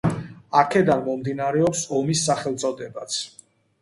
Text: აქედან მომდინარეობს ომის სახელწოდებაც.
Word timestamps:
აქედან 0.61 1.03
მომდინარეობს 1.09 1.83
ომის 1.99 2.27
სახელწოდებაც. 2.31 3.21